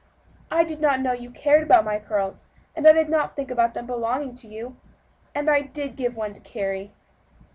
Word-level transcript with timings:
"I 0.49 0.63
did 0.63 0.81
not 0.81 0.99
know 0.99 1.11
you 1.11 1.29
cared 1.29 1.61
about 1.61 1.85
my 1.85 1.99
curls; 1.99 2.47
I 2.75 2.79
did 2.81 3.07
not 3.07 3.35
think 3.35 3.51
about 3.51 3.75
their 3.75 3.83
belonging 3.83 4.33
to 4.33 4.47
you, 4.47 4.75
and 5.35 5.47
I 5.47 5.61
did 5.61 5.95
give 5.95 6.17
one 6.17 6.33
to 6.33 6.39
Carry." 6.39 6.91